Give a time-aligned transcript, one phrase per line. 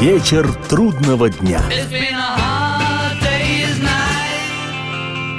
[0.00, 1.60] Вечер трудного дня.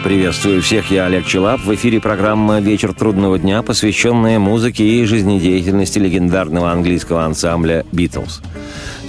[0.04, 1.62] Приветствую всех, я Олег Челап.
[1.62, 8.44] В эфире программа «Вечер трудного дня», посвященная музыке и жизнедеятельности легендарного английского ансамбля «Битлз».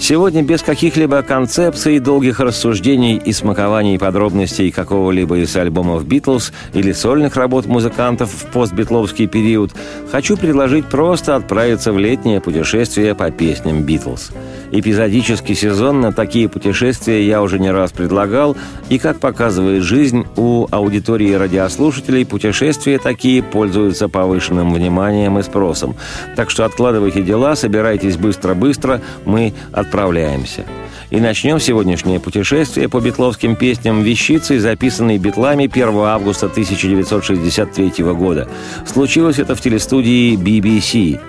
[0.02, 7.36] Сегодня без каких-либо концепций, долгих рассуждений и смакований подробностей какого-либо из альбомов «Битлз» или сольных
[7.36, 9.70] работ музыкантов в постбитловский период,
[10.10, 14.32] хочу предложить просто отправиться в летнее путешествие по песням «Битлз».
[14.72, 18.56] Эпизодически сезонно такие путешествия я уже не раз предлагал,
[18.88, 25.94] и, как показывает жизнь, у аудитории радиослушателей путешествия такие пользуются повышенным вниманием и спросом.
[26.34, 29.52] Так что откладывайте дела, собирайтесь быстро-быстро, мы
[29.92, 30.64] отправляемся.
[31.10, 38.48] И начнем сегодняшнее путешествие по битловским песням «Вещицей», записанной битлами 1 августа 1963 года.
[38.86, 41.20] Случилось это в телестудии BBC.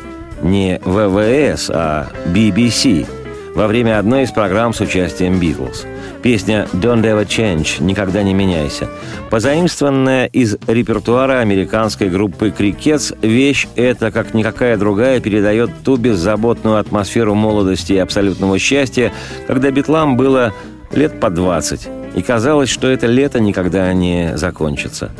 [0.41, 3.05] Не ВВС, а BBC–
[3.55, 5.85] во время одной из программ с участием Битлз.
[6.21, 8.90] Песня «Don't Ever Change» «Никогда не меняйся».
[9.29, 17.35] Позаимствованная из репертуара американской группы «Крикетс», вещь эта, как никакая другая, передает ту беззаботную атмосферу
[17.35, 19.12] молодости и абсолютного счастья,
[19.48, 20.54] когда Битлам было
[20.91, 25.12] лет по 20 и казалось, что это лето никогда не закончится.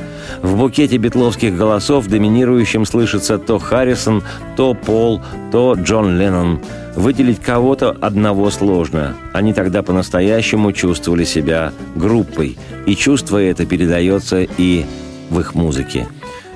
[0.42, 4.24] В букете битловских голосов доминирующим слышится то Харрисон,
[4.56, 5.22] то Пол,
[5.52, 6.60] то Джон Леннон.
[6.96, 9.16] Выделить кого-то одного сложно.
[9.34, 14.86] Они тогда по-настоящему чувствовали себя группой, и чувство это передается и
[15.30, 16.08] в их музыке.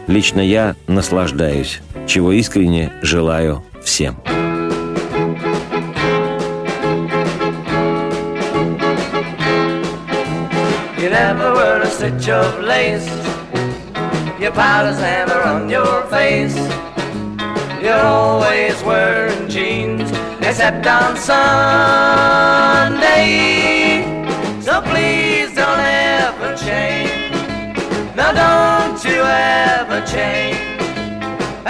[0.07, 4.17] Лично я наслаждаюсь, чего искренне желаю всем.
[4.27, 4.36] You
[11.19, 13.09] never wear a stitch of lace.
[14.39, 16.57] Your powder's hammer on your face.
[17.83, 20.09] You're always wearing jeans,
[20.47, 21.47] except on Sunday.
[24.67, 25.83] So please don't
[26.19, 27.33] ever change.
[28.19, 29.19] Now don't you
[29.57, 30.59] ever change.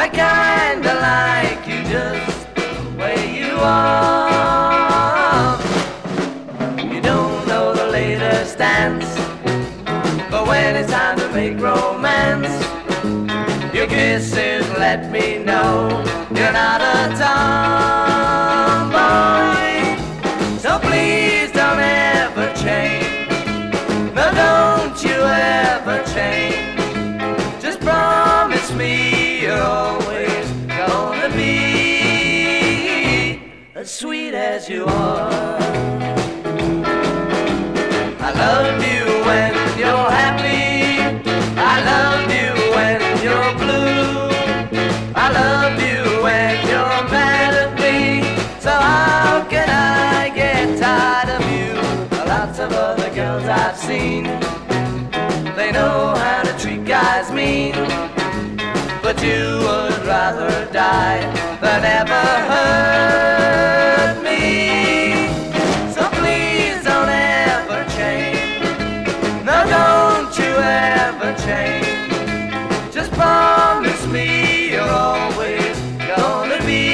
[0.03, 2.69] I kinda like you just the
[3.01, 5.53] way you are.
[6.91, 9.26] You don't know the latest dance
[11.47, 12.51] make romance.
[13.73, 16.03] Your kisses let me know
[16.35, 18.97] you're not a tomboy.
[20.59, 23.29] So please don't ever change.
[24.15, 26.55] No, don't you ever change.
[27.61, 33.39] Just promise me you're always gonna be
[33.75, 35.56] as sweet as you are.
[59.01, 61.21] But you would rather die
[61.61, 65.29] than ever hurt me.
[65.95, 69.09] So please don't ever change.
[69.45, 72.93] No, don't you ever change.
[72.93, 75.77] Just promise me you're always
[76.13, 76.85] gonna be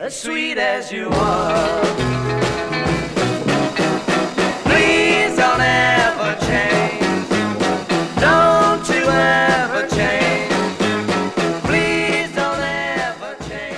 [0.00, 2.11] as sweet as you are.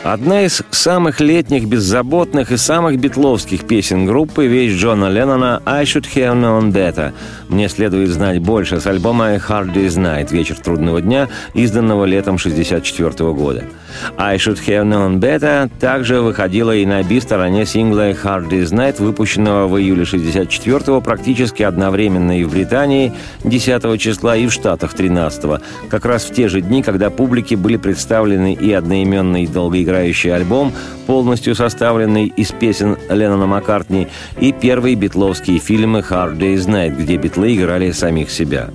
[0.05, 6.05] Одна из самых летних, беззаботных и самых битловских песен группы– вещь Джона Леннона «I should
[6.15, 7.15] have known better».
[7.55, 13.33] Мне следует знать больше с альбома «Hard Day's Night» «Вечер трудного дня», изданного летом 1964
[13.33, 13.63] года.
[14.17, 19.69] «I should have known better» также выходила и на би-стороне сингла «Hard Day's Night», выпущенного
[19.69, 23.13] в июле 64 практически одновременно и в Британии
[23.45, 27.77] 10 числа, и в Штатах 13 как раз в те же дни, когда публике были
[27.77, 30.73] представлены и одноименный долгоиграющий альбом,
[31.07, 34.09] полностью составленный из песен Леннона Маккартни,
[34.41, 38.71] и первые битловские фильмы «Hard Day's Night», где битлы играли самих себя.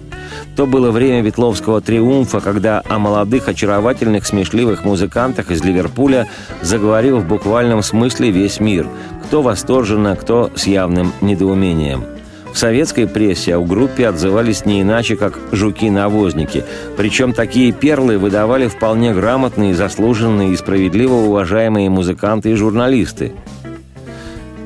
[0.56, 6.27] То было время Ветловского триумфа, когда о молодых, очаровательных, смешливых музыкантах из Ливерпуля
[6.62, 8.88] заговорил в буквальном смысле весь мир.
[9.25, 12.04] Кто восторженно, кто с явным недоумением.
[12.51, 16.66] В советской прессе о группе отзывались не иначе, как «жуки-навозники».
[16.98, 23.33] Причем такие перлы выдавали вполне грамотные, заслуженные и справедливо уважаемые музыканты и журналисты.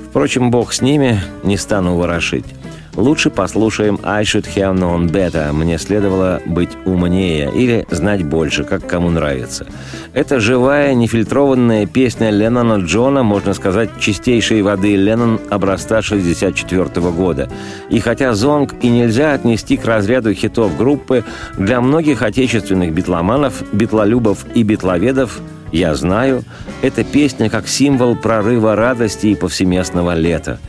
[0.10, 2.46] Впрочем, бог с ними, не стану ворошить.
[2.96, 8.88] Лучше послушаем «I should have known better» «Мне следовало быть умнее» или «Знать больше», как
[8.88, 9.66] кому нравится.
[10.14, 17.50] Это живая, нефильтрованная песня Леннона Джона, можно сказать, чистейшей воды Леннон образца 64 года.
[17.90, 21.24] И хотя «Зонг» и нельзя отнести к разряду хитов группы,
[21.58, 25.40] для многих отечественных битломанов, битлолюбов и битловедов
[25.72, 26.44] «Я знаю»—
[26.84, 30.60] это песня как символ прорыва радости и повсеместного лета.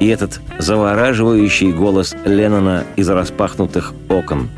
[0.00, 4.50] И этот завораживающий голос Леннона из распахнутых окон.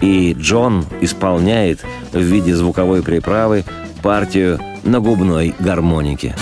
[0.00, 3.64] И Джон исполняет в виде звуковой приправы
[4.02, 6.34] партию на губной гармонике.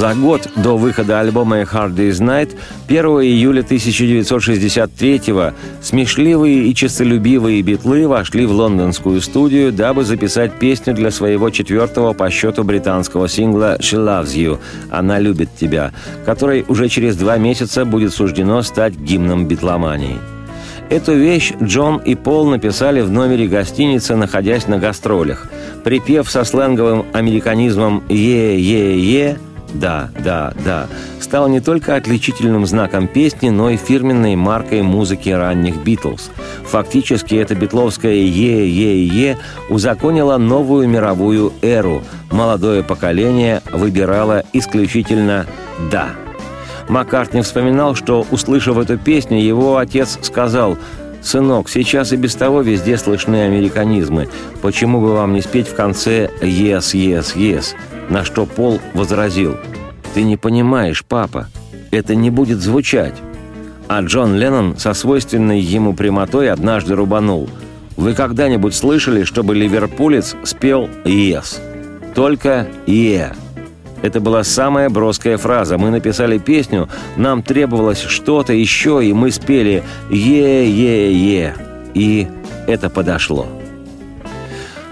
[0.00, 2.56] За год до выхода альбома «A Hard Day's Night»
[2.88, 5.52] 1 июля 1963-го
[5.82, 12.30] смешливые и честолюбивые битлы вошли в лондонскую студию, дабы записать песню для своего четвертого по
[12.30, 14.58] счету британского сингла «She Loves You»
[14.90, 15.92] «Она любит тебя»,
[16.24, 20.16] который уже через два месяца будет суждено стать гимном битломании.
[20.88, 25.46] Эту вещь Джон и Пол написали в номере гостиницы, находясь на гастролях.
[25.84, 29.38] Припев со сленговым американизмом «е-е-е»
[29.74, 30.86] «Да, да, да»
[31.20, 36.30] стал не только отличительным знаком песни, но и фирменной маркой музыки ранних «Битлз».
[36.64, 42.02] Фактически это битловское «е-е-е» узаконило новую мировую эру.
[42.32, 45.46] Молодое поколение выбирало исключительно
[45.90, 46.08] «да».
[46.88, 50.76] Маккартни вспоминал, что, услышав эту песню, его отец сказал
[51.22, 54.28] «Сынок, сейчас и без того везде слышны американизмы.
[54.62, 57.76] Почему бы вам не спеть в конце «Yes, yes, yes»?»
[58.10, 59.56] На что Пол возразил
[60.14, 61.48] «Ты не понимаешь, папа,
[61.92, 63.14] это не будет звучать».
[63.88, 67.48] А Джон Леннон со свойственной ему прямотой однажды рубанул
[67.96, 71.60] «Вы когда-нибудь слышали, чтобы ливерпулец спел «Yes»?»
[72.14, 73.36] Только «Yeah».
[74.02, 75.78] Это была самая броская фраза.
[75.78, 81.54] Мы написали песню, нам требовалось что-то еще, и мы спели «Е-е-е».
[81.94, 82.26] И
[82.66, 83.46] это подошло.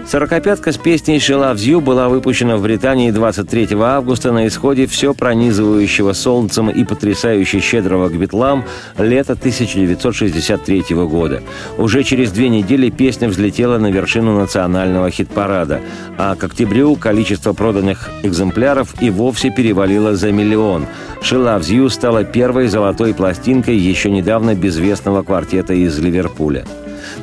[0.09, 5.13] Сорокопятка с песней «She Loves You» была выпущена в Британии 23 августа на исходе все
[5.13, 8.65] пронизывающего солнцем и потрясающе щедрого к битлам
[8.97, 11.43] лета 1963 года.
[11.77, 15.79] Уже через две недели песня взлетела на вершину национального хит-парада,
[16.17, 20.87] а к октябрю количество проданных экземпляров и вовсе перевалило за миллион.
[21.21, 26.65] «She Loves You» стала первой золотой пластинкой еще недавно безвестного квартета из Ливерпуля.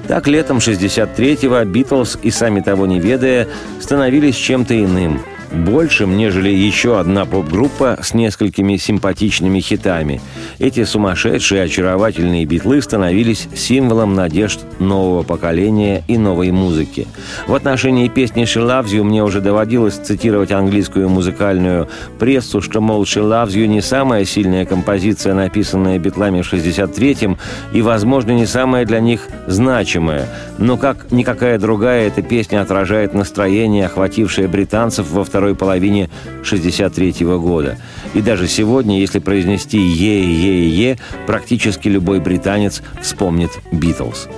[0.09, 3.49] Так летом 63-го Битлз и сами того не ведая
[3.81, 5.21] становились чем-то иным–
[5.57, 10.21] большим, нежели еще одна поп-группа с несколькими симпатичными хитами.
[10.59, 17.07] Эти сумасшедшие, очаровательные битлы становились символом надежд нового поколения и новой музыки.
[17.47, 23.03] В отношении песни «She Loves You» мне уже доводилось цитировать английскую музыкальную прессу, что, мол,
[23.05, 27.39] «She Loves You» не самая сильная композиция, написанная битлами в 63-м,
[27.73, 30.29] и, возможно, не самая для них значимая.
[30.59, 36.11] Но как никакая другая, эта песня отражает настроение, охватившее британцев во второй половине
[36.43, 37.79] 63 -го года.
[38.15, 44.29] И даже сегодня, если произнести «е-е-е», практически любой британец вспомнит «Битлз».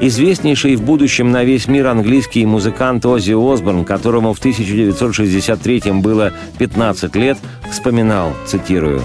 [0.00, 7.16] Известнейший в будущем на весь мир английский музыкант Оззи Осборн, которому в 1963 было 15
[7.16, 7.38] лет,
[7.70, 9.02] вспоминал, цитирую,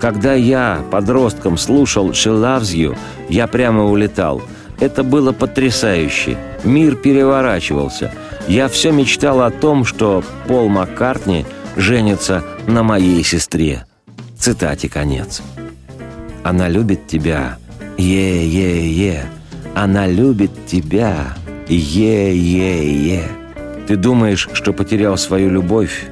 [0.00, 2.96] «Когда я, подростком, слушал «She loves you»,
[3.28, 4.42] я прямо улетал.
[4.84, 6.36] Это было потрясающе.
[6.62, 8.12] Мир переворачивался.
[8.46, 13.86] Я все мечтал о том, что Пол Маккартни женится на моей сестре.
[14.38, 15.40] Цитате конец.
[16.42, 17.56] Она любит тебя.
[17.96, 19.24] Е-е-е.
[19.74, 21.34] Она любит тебя.
[21.66, 23.22] Е-е-е.
[23.86, 26.08] Ты думаешь, что потерял свою любовь?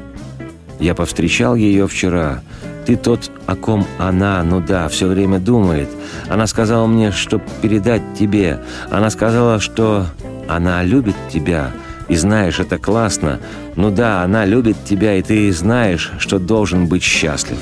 [0.81, 2.41] Я повстречал ее вчера.
[2.87, 5.89] Ты тот, о ком она, ну да, все время думает.
[6.29, 8.61] Она сказала мне, что передать тебе.
[8.91, 10.07] Она сказала, что
[10.49, 11.71] она любит тебя.
[12.09, 13.39] И знаешь, это классно.
[13.77, 17.59] Ну да, она любит тебя, и ты знаешь, что должен быть счастлив.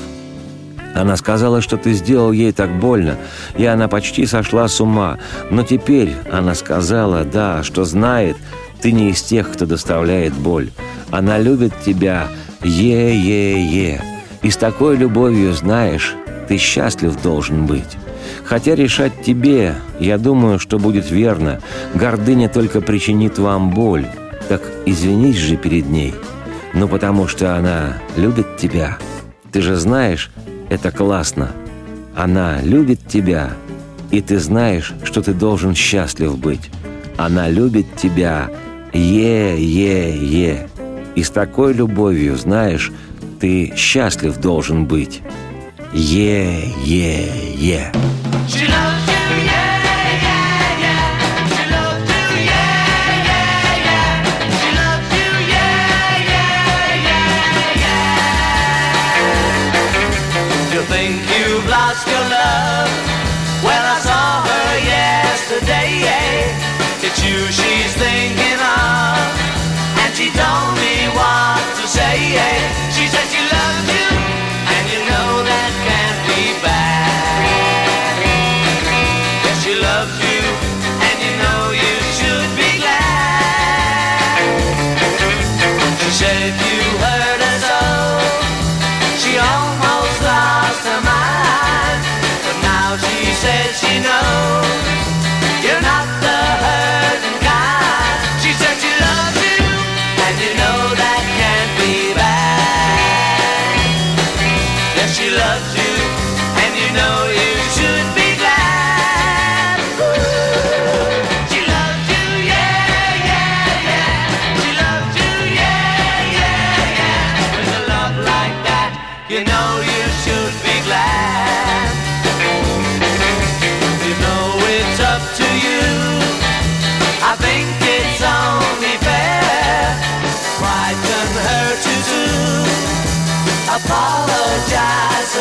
[0.93, 3.15] Она сказала, что ты сделал ей так больно,
[3.55, 5.19] и она почти сошла с ума.
[5.49, 8.35] Но теперь она сказала, да, что знает,
[8.81, 10.71] ты не из тех, кто доставляет боль.
[11.09, 12.27] Она любит тебя,
[12.61, 14.10] е-е-е.
[14.41, 16.15] И с такой любовью, знаешь,
[16.47, 17.97] ты счастлив должен быть.
[18.43, 21.61] Хотя решать тебе, я думаю, что будет верно.
[21.93, 24.05] Гордыня только причинит вам боль.
[24.49, 26.13] Так извинись же перед ней.
[26.73, 28.97] Ну, потому что она любит тебя.
[29.51, 30.31] Ты же знаешь,
[30.69, 31.51] это классно.
[32.15, 33.51] Она любит тебя,
[34.09, 36.69] и ты знаешь, что ты должен счастлив быть.
[37.17, 38.49] Она любит тебя.
[38.93, 40.67] Е-е-е.
[41.15, 42.91] И с такой любовью, знаешь,
[43.41, 45.21] ты счастлив должен быть.
[45.93, 47.91] Е-е-е.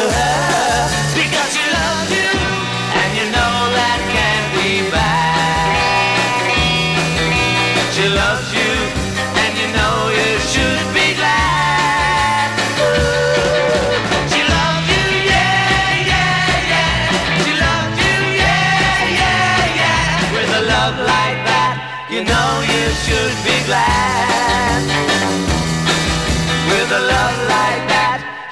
[0.09, 1.10] Yeah.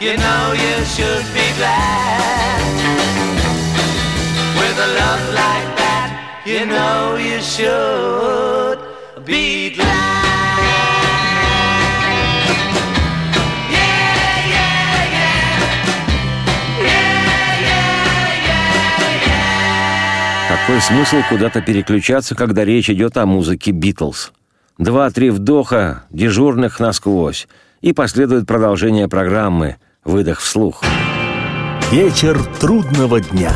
[0.01, 2.63] You know you should be glad.
[4.55, 6.09] With a love like that,
[6.47, 8.79] you know you should
[9.27, 9.89] be glad.
[20.49, 24.31] Какой смысл куда-то переключаться, когда речь идет о музыке «Битлз»?
[24.79, 27.49] Два-три вдоха, дежурных насквозь,
[27.81, 29.79] и последует продолжение программы–
[30.09, 30.83] «Выдох вслух».
[31.93, 33.53] Вечер трудного дня.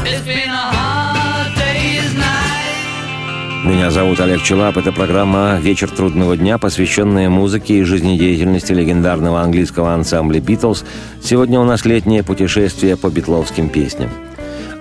[3.64, 4.76] Меня зовут Олег Челап.
[4.76, 10.84] Это программа «Вечер трудного дня», посвященная музыке и жизнедеятельности легендарного английского ансамбля «Битлз».
[11.22, 14.10] Сегодня у нас летнее путешествие по битловским песням.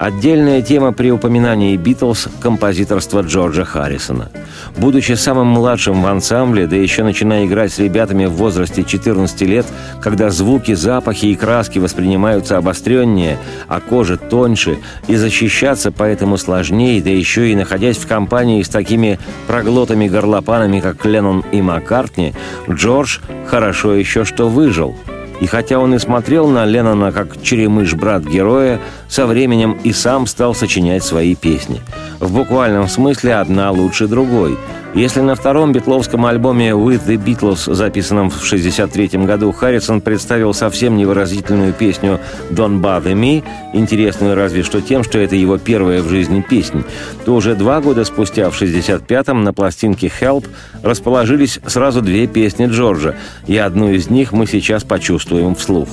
[0.01, 4.31] Отдельная тема при упоминании «Битлз»– композиторство Джорджа Харрисона.
[4.75, 9.67] Будучи самым младшим в ансамбле, да еще начиная играть с ребятами в возрасте 14 лет,
[10.01, 17.12] когда звуки, запахи и краски воспринимаются обостреннее, а кожа тоньше, и защищаться поэтому сложнее, да
[17.12, 22.34] еще и находясь в компании с такими проглотами-горлопанами, как Леннон и Маккартни,
[22.67, 24.96] Джордж хорошо еще что выжил–
[25.41, 28.79] и хотя он и смотрел на Леннона как черемыш брат героя,
[29.10, 31.81] со временем и сам стал сочинять свои песни.
[32.21, 34.57] В буквальном смысле одна лучше другой–
[34.93, 40.97] если на втором битловском альбоме «With the Beatles», записанном в 1963 году, Харрисон представил совсем
[40.97, 46.41] невыразительную песню «Don't Bother Me», интересную разве что тем, что это его первая в жизни
[46.47, 46.83] песня,
[47.23, 50.45] то уже два года спустя, в 1965-м, на пластинке «Help»
[50.83, 53.15] расположились сразу две песни Джорджа,
[53.47, 55.87] и одну из них мы сейчас почувствуем вслух.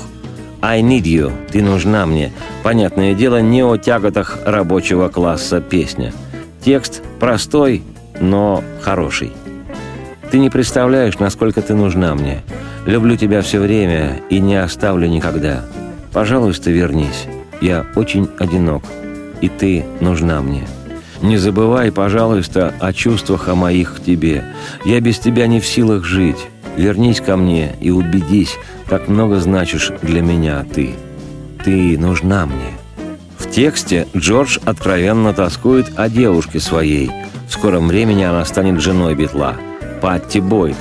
[0.61, 6.12] «I need you»– «Ты нужна мне»– понятное дело, не о тяготах рабочего класса песня.
[6.62, 7.83] Текст простой,
[8.21, 9.33] но хороший.
[10.31, 12.43] Ты не представляешь, насколько ты нужна мне.
[12.85, 15.65] Люблю тебя все время и не оставлю никогда.
[16.12, 17.27] Пожалуйста, вернись.
[17.61, 18.83] Я очень одинок,
[19.41, 20.67] и ты нужна мне.
[21.22, 24.44] Не забывай, пожалуйста, о чувствах о моих к тебе.
[24.84, 26.46] Я без тебя не в силах жить.
[26.76, 28.56] Вернись ко мне и убедись,
[28.88, 30.94] как много значишь для меня ты.
[31.64, 32.72] Ты нужна мне.
[33.37, 37.10] В тексте Джордж откровенно тоскует о девушке своей–
[37.48, 39.56] в скором времени она станет женой Битла,
[40.02, 40.76] Патти Бойд,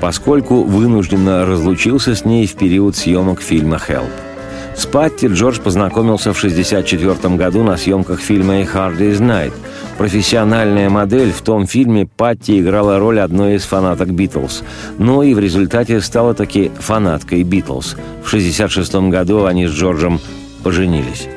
[0.00, 4.10] поскольку вынужденно разлучился с ней в период съемок фильма «Хелп».
[4.76, 9.52] С Патти Джордж познакомился в 1964 году на съемках фильма «A Hard Day's Night».
[9.98, 14.62] Профессиональная модель в том фильме Патти играла роль одной из фанаток «Битлз»,
[14.98, 17.96] но и в результате стала таки фанаткой «Битлз».
[18.24, 20.20] В 1966 году они с Джорджем
[20.62, 21.28] поженились.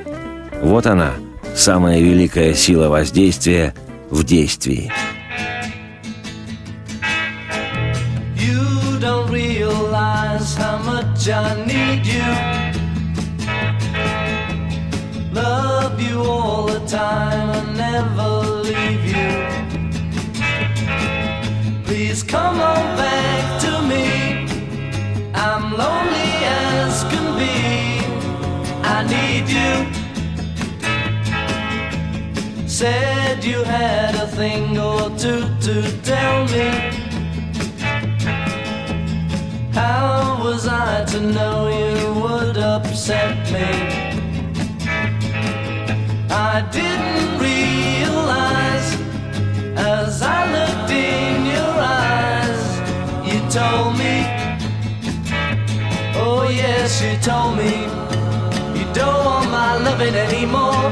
[0.62, 1.12] Вот она,
[1.56, 3.74] самая великая сила воздействия–
[4.10, 4.92] в действии.
[8.36, 12.55] You don't realize how much I need you.
[15.96, 18.28] Love you all the time and never
[18.68, 19.32] leave you.
[21.86, 24.46] Please come on back to me.
[25.34, 27.56] I'm lonely as can be.
[28.84, 29.88] I need you
[32.68, 36.70] said you had a thing or two to tell me.
[39.72, 44.05] How was I to know you would upset me?
[46.58, 48.90] I didn't realize
[49.76, 52.64] as I looked in your eyes,
[53.28, 54.16] you told me.
[56.16, 57.74] Oh, yes, you told me
[58.80, 60.90] you don't want my loving anymore.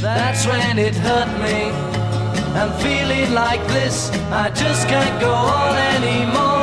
[0.00, 1.58] That's when it hurt me.
[2.58, 6.56] I'm feeling like this, I just can't go on anymore.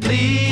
[0.00, 0.51] Please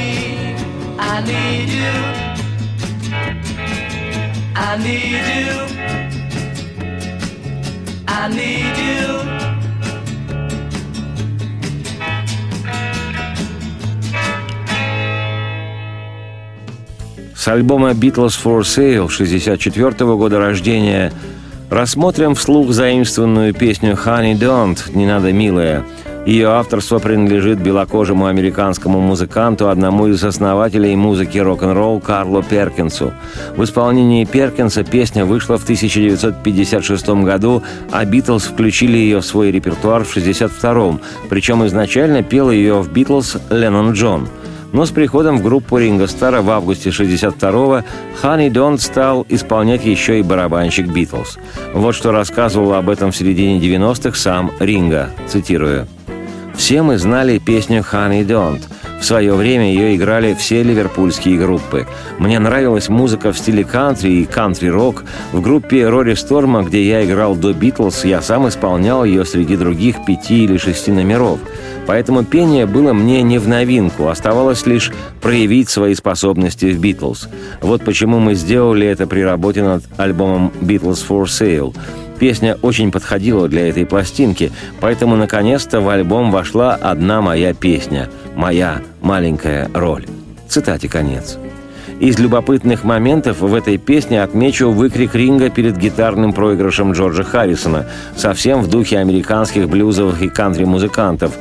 [1.03, 1.95] I need you.
[4.55, 5.51] I need you.
[8.07, 9.21] I need you.
[17.35, 21.11] С альбома «Beatles for Sale» 64 года рождения
[21.71, 25.83] рассмотрим вслух заимствованную песню «Honey Don't» «Не надо, милая»,
[26.25, 33.13] ее авторство принадлежит белокожему американскому музыканту, одному из основателей музыки рок-н-ролл Карлу Перкинсу.
[33.55, 40.03] В исполнении Перкинса песня вышла в 1956 году, а Битлз включили ее в свой репертуар
[40.03, 44.27] в 1962 причем изначально пел ее в Битлз Леннон Джон–
[44.71, 47.83] но с приходом в группу Ринга Стара в августе 62-го
[48.21, 51.37] Ханни Дон стал исполнять еще и барабанщик Битлз.
[51.73, 55.87] Вот что рассказывал об этом в середине 90-х сам Ринга, цитирую.
[56.55, 58.61] Все мы знали песню «Honey Don't».
[59.01, 61.87] В свое время ее играли все ливерпульские группы.
[62.19, 65.03] Мне нравилась музыка в стиле кантри и кантри-рок.
[65.31, 70.05] В группе Рори Сторма, где я играл до Битлз, я сам исполнял ее среди других
[70.05, 71.39] пяти или шести номеров.
[71.87, 77.27] Поэтому пение было мне не в новинку, оставалось лишь проявить свои способности в Битлз.
[77.61, 81.75] Вот почему мы сделали это при работе над альбомом «Beatles for Sale».
[82.21, 88.83] Песня очень подходила для этой пластинки, поэтому наконец-то в альбом вошла одна моя песня «Моя
[89.01, 90.05] маленькая роль».
[90.47, 91.39] Цитате конец.
[91.99, 98.61] Из любопытных моментов в этой песне отмечу выкрик ринга перед гитарным проигрышем Джорджа Харрисона, совсем
[98.61, 101.31] в духе американских блюзовых и кантри-музыкантов.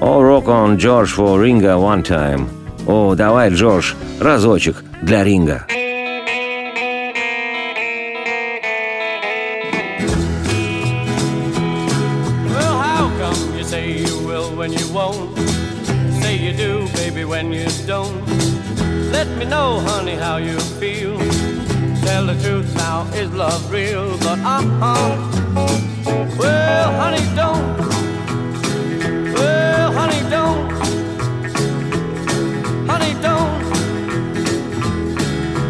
[0.00, 2.48] «Oh, rock on, George, for Ringa one time».
[2.86, 5.66] «О, давай, Джордж, разочек для ринга».
[24.30, 25.08] But uh-uh.
[26.38, 27.78] Well, honey, don't.
[29.34, 30.70] Well, honey, don't.
[32.88, 33.62] Honey, don't.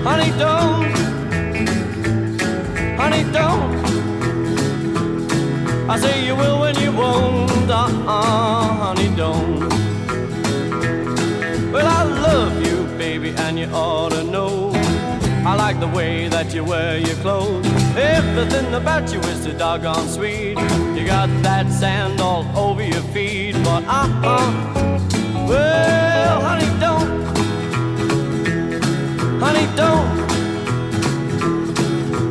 [0.05, 0.93] Honey, don't.
[3.01, 3.71] Honey, don't.
[5.89, 7.71] I say you will when you won't.
[7.71, 9.71] Uh-uh, honey, don't.
[11.73, 14.73] Well, I love you baby, and you ought to know.
[15.47, 17.80] I like the way that you wear your clothes.
[17.97, 20.57] Everything about you is so doggone sweet.
[20.97, 25.47] You got that sand all over your feet, but uh-uh.
[25.49, 27.11] Well, honey, don't.
[29.41, 30.09] Honey, don't.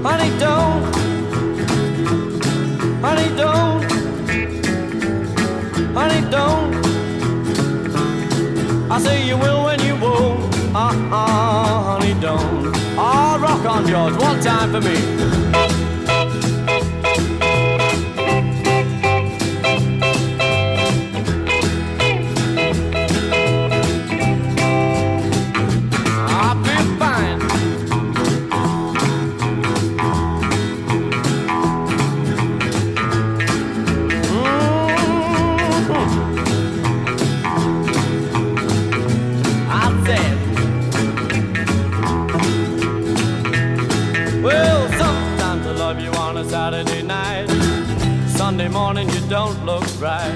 [0.06, 0.95] Honey, don't.
[3.04, 3.84] Honey, don't.
[5.93, 6.80] Honey, don't.
[8.91, 12.76] I say you will when you won't uh-uh, honey, don't.
[12.98, 15.18] Ah, oh, rock on, George, one time for me.
[50.00, 50.32] Right.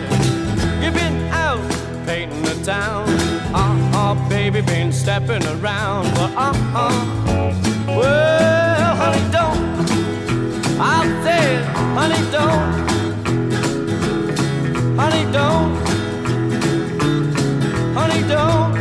[0.81, 1.61] You've been out
[2.05, 3.07] painting the town.
[3.53, 6.13] Uh uh, baby, been stepping around.
[6.15, 7.53] But uh uh,
[7.87, 9.59] well, honey, don't.
[10.79, 11.63] I said,
[11.97, 12.73] honey, don't.
[14.99, 15.71] Honey, don't.
[17.97, 18.73] Honey, don't.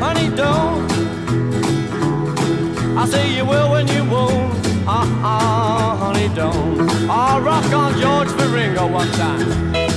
[0.00, 0.90] Honey, don't.
[2.96, 4.54] I say you will when you won't.
[4.86, 6.90] Uh uh, honey, don't.
[7.10, 8.09] I'll rock on George
[8.88, 9.89] One time.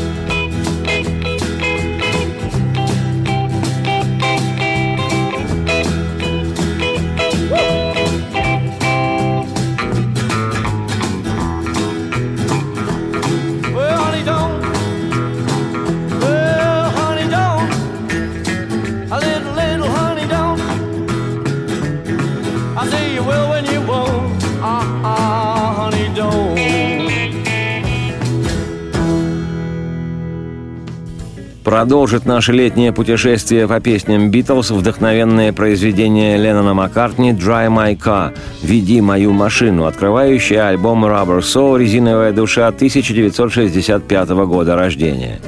[31.74, 39.02] Продолжит наше летнее путешествие по песням Битлз вдохновенное произведение Леннона Маккартни «Dry My Car» «Веди
[39.02, 45.40] мою машину», открывающее альбом «Rubber Soul» «Резиновая душа» 1965 года рождения.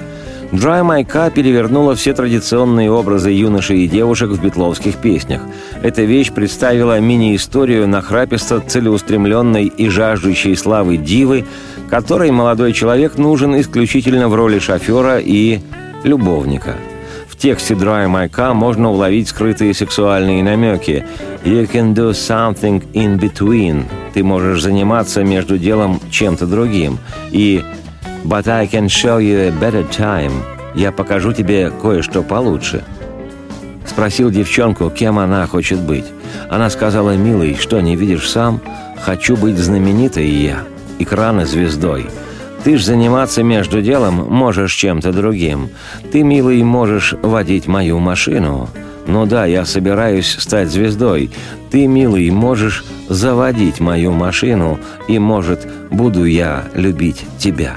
[0.51, 5.41] «Dry My Car» перевернула все традиционные образы юношей и девушек в битловских песнях.
[5.83, 11.45] Эта вещь представила мини-историю нахраписто целеустремленной и жаждущей славы дивы,
[11.91, 15.59] которой молодой человек нужен исключительно в роли шофера и
[16.05, 16.75] любовника.
[17.27, 21.05] В тексте «Dry My Car» можно уловить скрытые сексуальные намеки.
[21.43, 26.97] «You can do something in between»– ты можешь заниматься между делом чем-то другим.
[27.31, 27.61] И
[28.23, 30.31] «But I can show you a better time»–
[30.75, 32.83] я покажу тебе кое-что получше.
[33.87, 36.05] Спросил девчонку, кем она хочет быть.
[36.49, 38.59] Она сказала, «Милый, что, не видишь сам?
[39.01, 40.63] Хочу быть знаменитой я,
[40.99, 42.07] экрана звездой».
[42.65, 45.69] Ты ж заниматься между делом можешь чем-то другим.
[46.11, 48.67] Ты, милый, можешь водить мою машину.
[49.05, 51.29] Ну да, я собираюсь стать звездой.
[51.69, 57.75] Ты, милый, можешь заводить мою машину, и, может, буду я любить тебя».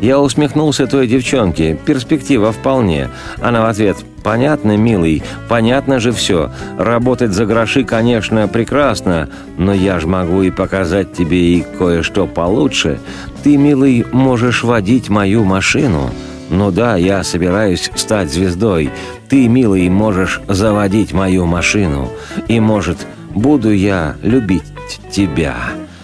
[0.00, 1.76] Я усмехнулся той девчонке.
[1.84, 3.08] Перспектива вполне.
[3.40, 6.50] Она в ответ «Понятно, милый, понятно же все.
[6.78, 13.00] Работать за гроши, конечно, прекрасно, но я ж могу и показать тебе и кое-что получше.
[13.42, 16.10] Ты, милый, можешь водить мою машину».
[16.50, 18.90] «Ну да, я собираюсь стать звездой.
[19.30, 22.10] Ты, милый, можешь заводить мою машину.
[22.46, 25.56] И, может, буду я любить тебя.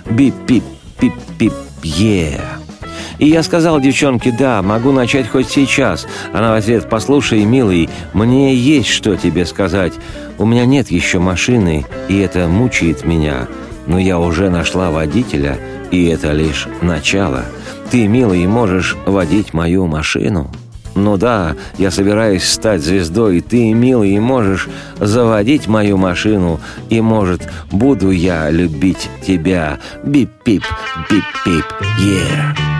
[0.09, 2.58] Бип-бип-бип-бип-е».
[3.19, 6.07] И я сказал девчонке, да, могу начать хоть сейчас.
[6.33, 9.93] Она в ответ, послушай, милый, мне есть что тебе сказать.
[10.39, 13.49] У меня нет еще машины, и это мучает меня.
[13.87, 15.59] Но я уже нашла водителя,
[15.91, 17.45] и это лишь начало.
[17.91, 20.51] Ты, милый, можешь водить мою машину?»
[20.95, 27.49] «Ну да, я собираюсь стать звездой, и ты, милый, можешь заводить мою машину, и, может,
[27.71, 29.79] буду я любить тебя.
[30.05, 30.65] Бип-пип,
[31.09, 31.65] бип-пип,
[32.01, 32.78] yeah!»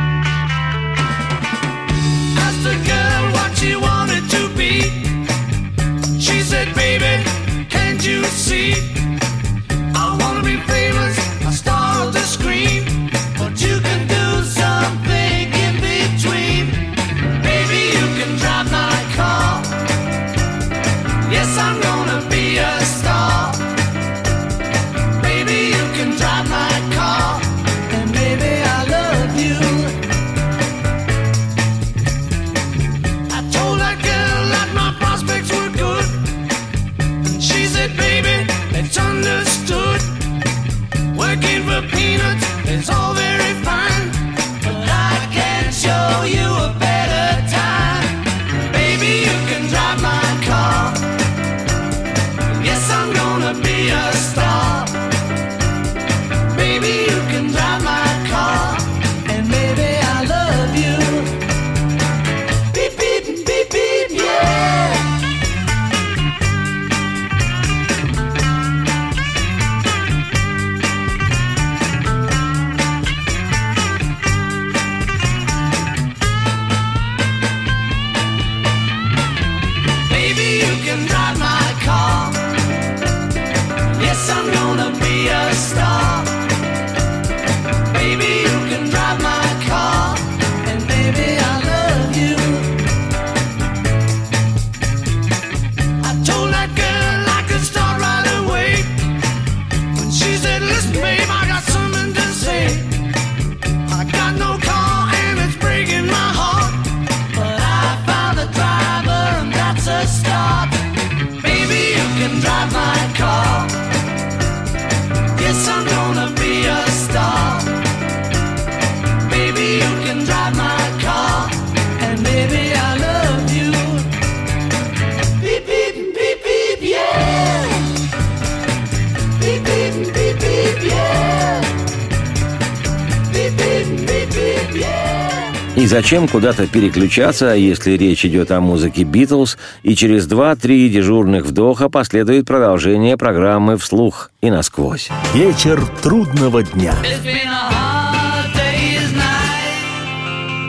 [136.09, 142.47] Зачем куда-то переключаться, если речь идет о музыке «Битлз», и через два-три дежурных вдоха последует
[142.47, 145.11] продолжение программы «Вслух» и «Насквозь».
[145.35, 146.95] Вечер трудного дня.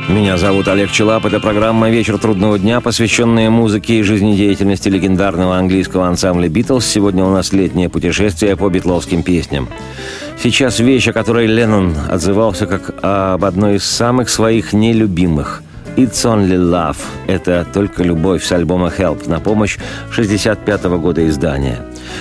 [0.10, 1.25] Меня зовут Олег Челап.
[1.25, 6.86] Это программа «Вечер трудного дня», посвященная музыке и жизнедеятельности легендарного английского ансамбля «Битлз».
[6.86, 9.69] Сегодня у нас летнее путешествие по битловским песням.
[10.41, 15.63] Сейчас вещь, о которой Леннон отзывался как об одной из самых своих нелюбимых.
[15.97, 16.95] «It's Only Love»—
[17.28, 19.78] это только любовь с альбома «Help» на помощь
[20.12, 21.80] 65 -го года издания.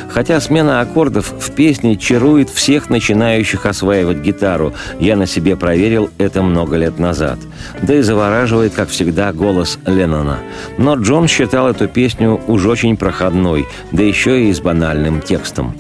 [0.09, 4.73] Хотя смена аккордов в песне чарует всех начинающих осваивать гитару.
[4.99, 7.39] Я на себе проверил это много лет назад.
[7.83, 10.39] Да и завораживает, как всегда, голос Леннона.
[10.77, 15.75] Но Джон считал эту песню уж очень проходной, да еще и с банальным текстом.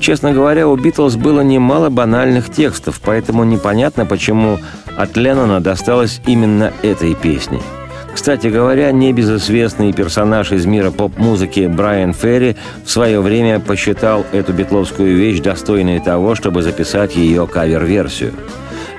[0.00, 4.58] Честно говоря, у «Битлз» было немало банальных текстов, поэтому непонятно, почему
[4.96, 7.60] от Леннона досталось именно этой песни.
[8.14, 15.16] Кстати говоря, небезызвестный персонаж из мира поп-музыки Брайан Ферри в свое время посчитал эту битловскую
[15.16, 18.32] вещь достойной того, чтобы записать ее кавер-версию–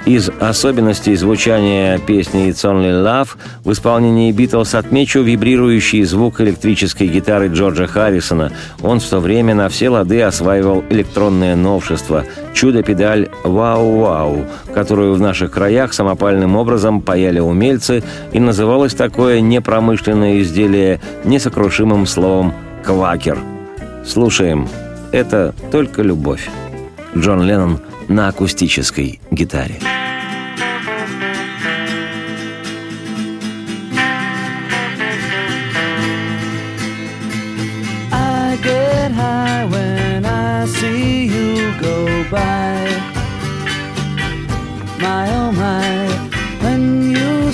[0.06, 3.30] из особенностей звучания песни «It's Only Love»
[3.64, 8.52] в исполнении «Битлз» отмечу вибрирующий звук электрической гитары Джорджа Харрисона.
[8.82, 15.52] Он в то время на все лады осваивал электронное новшество– чудо-педаль «Вау-Вау», которую в наших
[15.52, 23.38] краях самопальным образом паяли умельцы, и называлось такое непромышленное изделие несокрушимым словом «квакер».
[24.06, 24.68] Слушаем.
[25.12, 26.50] Это только любовь.
[27.16, 27.80] Джон Леннон–
[28.12, 29.80] на акустической гитаре.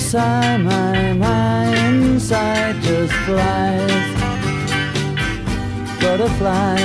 [0.00, 4.08] sigh, my my inside just flies.
[6.00, 6.78] Butterfly,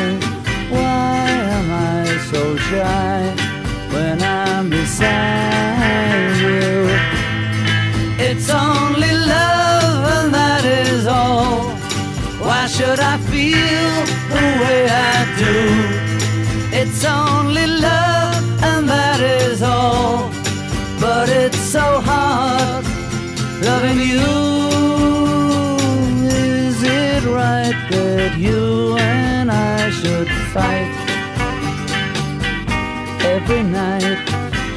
[0.71, 3.42] why am I so shy?
[4.63, 6.87] When beside you.
[8.19, 11.69] It's only love, and that is all.
[12.39, 13.93] Why should I feel
[14.33, 15.57] the way I do?
[16.79, 20.29] It's only love, and that is all.
[20.99, 22.85] But it's so hard
[23.61, 24.31] loving you.
[26.27, 31.03] Is it right that you and I should fight?
[33.35, 34.42] every night.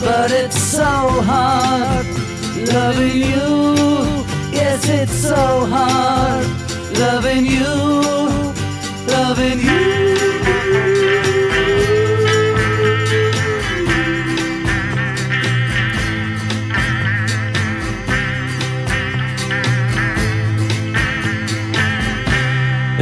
[0.00, 2.06] but it's so hard
[2.72, 4.24] loving you.
[4.52, 6.46] Yes, it's so hard
[6.98, 7.64] loving you,
[9.06, 10.17] loving you.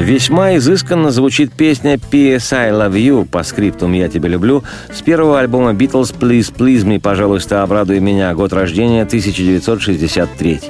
[0.06, 2.52] Весьма изысканно звучит песня «P.S.
[2.52, 4.62] I Love You» по скриптум «Я тебя люблю»
[4.94, 10.60] с первого альбома «Beatles Please Please Me», пожалуйста, обрадуй меня, год рождения 1963.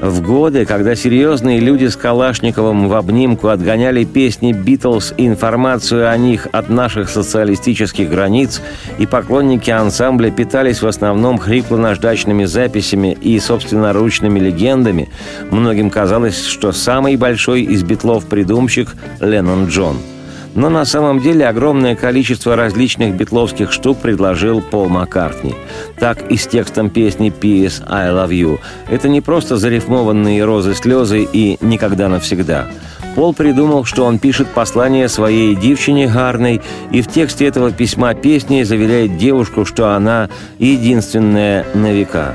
[0.00, 6.16] В годы, когда серьезные люди с Калашниковым в обнимку отгоняли песни «Битлз» и информацию о
[6.16, 8.60] них от наших социалистических границ,
[8.98, 15.10] и поклонники ансамбля питались в основном хрипло-наждачными записями и собственноручными легендами,
[15.50, 19.98] многим казалось, что самый большой из битлов придумщик– Леннон Джон–
[20.54, 25.54] но на самом деле огромное количество различных битловских штук предложил Пол Маккартни.
[25.98, 27.82] Так и с текстом песни «P.S.
[27.86, 28.60] I Love You».
[28.88, 32.68] Это не просто зарифмованные розы-слезы и «Никогда навсегда».
[33.14, 38.62] Пол придумал, что он пишет послание своей девчине Гарной, и в тексте этого письма песни
[38.62, 42.34] заверяет девушку, что она единственная на века.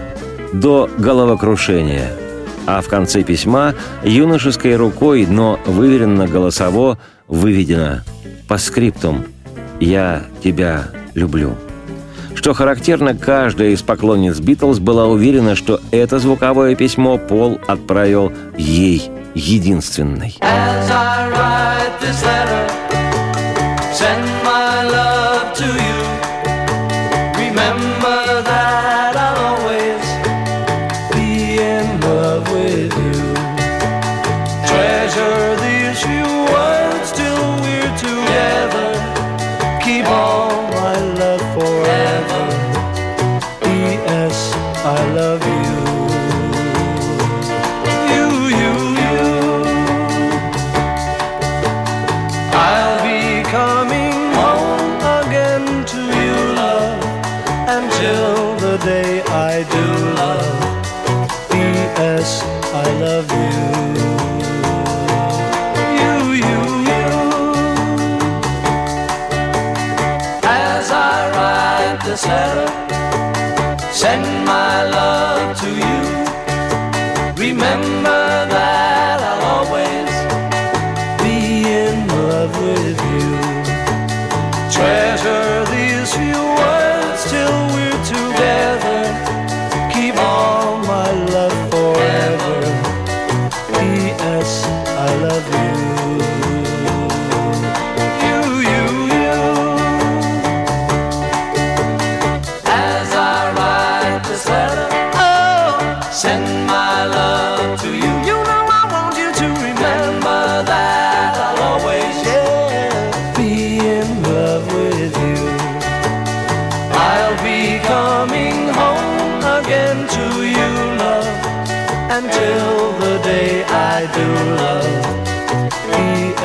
[0.53, 2.11] До головокрушения.
[2.67, 8.01] А в конце письма юношеской рукой, но выверенно голосово, выведено
[8.47, 9.25] по скриптум
[9.79, 11.55] «Я тебя люблю».
[12.35, 19.09] Что характерно, каждая из поклонниц Битлз была уверена, что это звуковое письмо Пол отправил ей
[19.33, 20.37] единственной.
[20.41, 22.86] As I write this letter,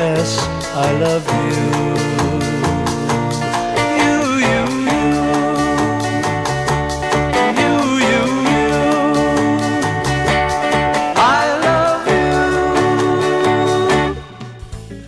[0.03, 0.37] P.S.
[0.75, 1.93] I love you.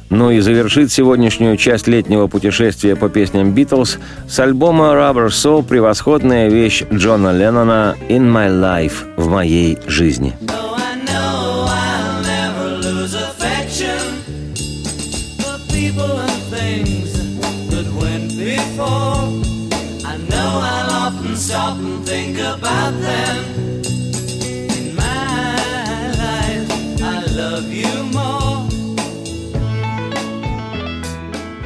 [0.09, 6.47] Ну и завершит сегодняшнюю часть летнего путешествия по песням Битлз с альбома Rubber Soul превосходная
[6.47, 10.37] вещь Джона Леннона «In My Life» в моей жизни.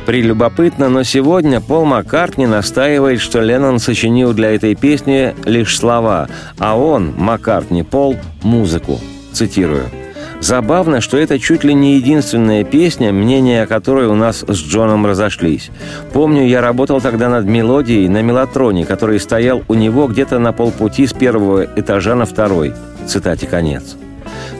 [0.09, 6.75] Прелюбопытно, но сегодня Пол Маккартни настаивает, что Леннон сочинил для этой песни лишь слова, а
[6.75, 8.99] он, Маккартни Пол, музыку.
[9.33, 9.98] Цитирую.
[10.41, 15.05] Забавно, что это чуть ли не единственная песня, мнения о которой у нас с Джоном
[15.05, 15.69] разошлись.
[16.13, 21.07] Помню, я работал тогда над мелодией на мелатроне, который стоял у него где-то на полпути
[21.07, 22.73] с первого этажа на второй.
[23.05, 23.97] Цитате конец.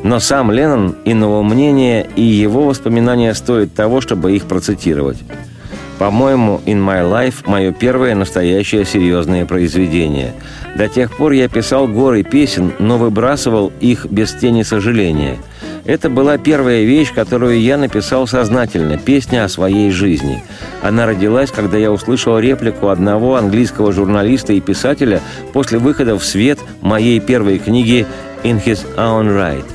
[0.04, 5.20] Но сам Леннон иного мнения, и его воспоминания стоят того, чтобы их процитировать.
[5.98, 10.34] По-моему, «In My Life»– мое первое настоящее серьезное произведение.
[10.78, 15.38] До тех пор я писал горы песен, но выбрасывал их без тени сожаления.
[15.90, 20.44] Это была первая вещь, которую я написал сознательно– песня о своей жизни.
[20.84, 25.20] Она родилась, когда я услышал реплику одного английского журналиста и писателя
[25.52, 28.06] после выхода в свет моей первой книги
[28.44, 29.66] «In His Own Right».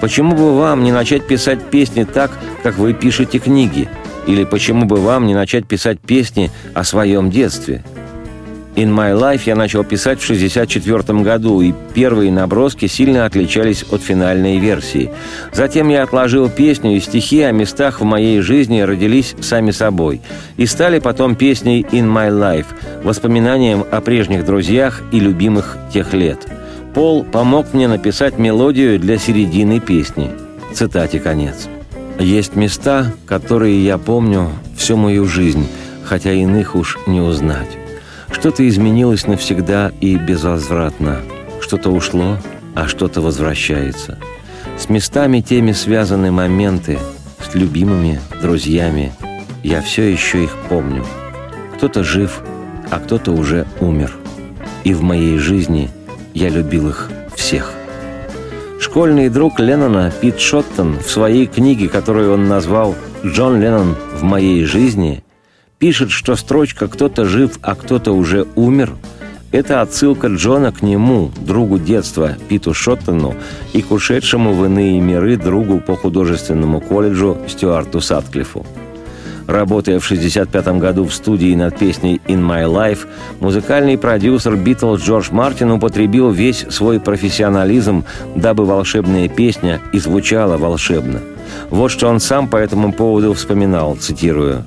[0.00, 2.30] Почему бы вам не начать писать песни так,
[2.62, 3.88] как вы пишете книги?
[4.28, 7.82] Или почему бы вам не начать писать песни о своем детстве?
[8.76, 14.02] «In My Life» я начал писать в 1964 году, и первые наброски сильно отличались от
[14.02, 15.10] финальной версии.
[15.54, 20.20] Затем я отложил песню, и стихи о местах в моей жизни родились сами собой.
[20.58, 22.66] И стали потом песней «In My Life»,
[23.02, 26.46] воспоминанием о прежних друзьях и любимых тех лет.
[26.92, 30.30] Пол помог мне написать мелодию для середины песни.
[30.74, 31.68] Цитате конец.
[32.18, 35.66] «Есть места, которые я помню всю мою жизнь,
[36.04, 37.85] хотя иных уж не узнать.
[38.30, 41.22] Что-то изменилось навсегда и безвозвратно.
[41.60, 42.38] Что-то ушло,
[42.74, 44.18] а что-то возвращается.
[44.78, 46.98] С местами теми связаны моменты,
[47.40, 49.12] с любимыми, друзьями.
[49.62, 51.04] Я все еще их помню.
[51.74, 52.42] Кто-то жив,
[52.90, 54.12] а кто-то уже умер.
[54.84, 55.90] И в моей жизни
[56.34, 57.72] я любил их всех.
[58.78, 64.64] Школьный друг Леннона Пит Шоттон в своей книге, которую он назвал «Джон Леннон в моей
[64.64, 65.24] жизни»,
[65.78, 68.92] пишет, что строчка «кто-то жив, а кто-то уже умер»–
[69.52, 73.34] это отсылка Джона к нему, другу детства Питу Шоттону
[73.72, 78.66] и к ушедшему в иные миры другу по художественному колледжу Стюарту Сатклифу.
[79.46, 83.06] Работая в 1965 году в студии над песней «In My Life»,
[83.38, 88.04] музыкальный продюсер Битлз Джордж Мартин употребил весь свой профессионализм,
[88.34, 91.20] дабы волшебная песня и звучала волшебно.
[91.70, 94.64] Вот что он сам по этому поводу вспоминал, цитирую.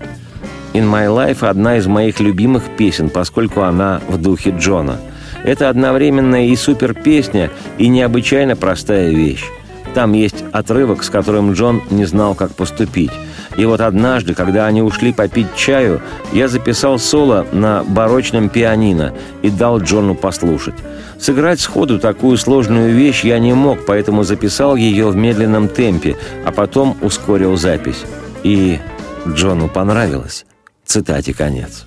[0.73, 4.97] «In My Life»– одна из моих любимых песен, поскольку она в духе Джона.
[5.43, 9.45] Это одновременно и супер-песня, и необычайно простая вещь.
[9.93, 13.11] Там есть отрывок, с которым Джон не знал, как поступить.
[13.57, 16.01] И вот однажды, когда они ушли попить чаю,
[16.31, 20.75] я записал соло на барочном пианино и дал Джону послушать.
[21.19, 26.15] Сыграть сходу такую сложную вещь я не мог, поэтому записал ее в медленном темпе,
[26.45, 28.03] а потом ускорил запись.
[28.43, 28.79] И
[29.27, 30.45] Джону понравилось.
[30.89, 31.85] Цитате конец.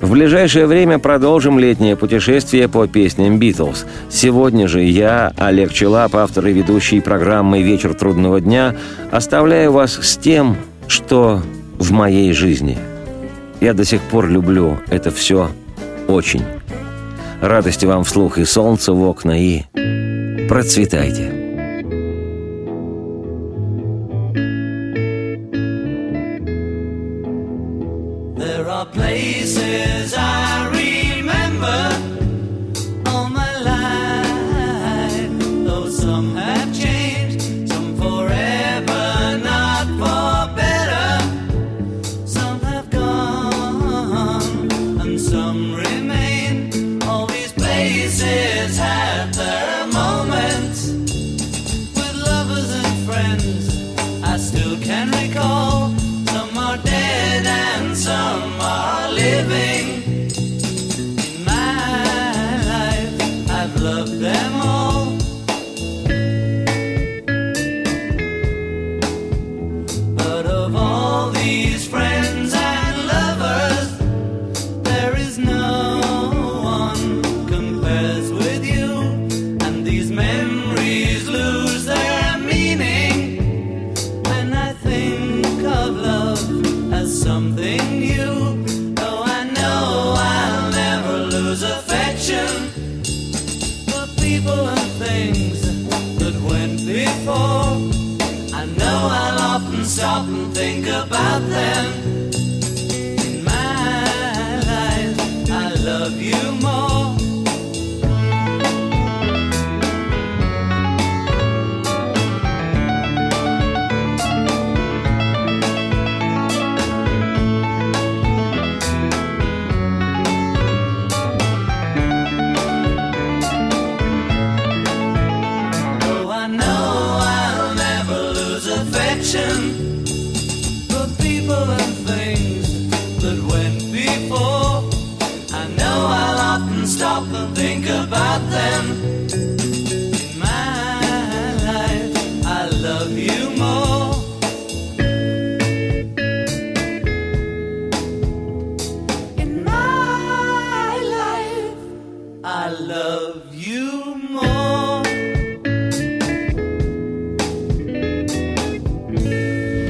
[0.00, 3.84] В ближайшее время продолжим летнее путешествие по песням «Битлз».
[4.08, 8.74] Сегодня же я, Олег Челап, автор и ведущий программы «Вечер трудного дня»,
[9.10, 10.56] оставляю вас с тем,
[10.88, 11.42] что
[11.78, 12.78] в моей жизни.
[13.60, 15.50] Я до сих пор люблю это все
[16.08, 16.42] очень.
[17.42, 19.64] Радости вам вслух и солнца в окна, и
[20.48, 21.39] процветайте.